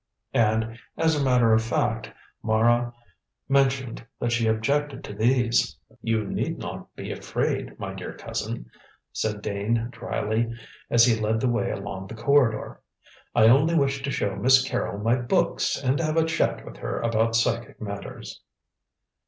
[0.33, 2.09] And, as a matter of fact,
[2.41, 2.91] Mara
[3.47, 5.77] mentioned that she objected to these.
[6.01, 8.71] "You need not be afraid, my dear cousin,"
[9.13, 10.51] said Dane dryly,
[10.89, 12.81] as he led the way along the corridor.
[13.35, 16.99] "I only wish to show Miss Carrol my books and have a chat with her
[16.99, 18.41] about psychic matters."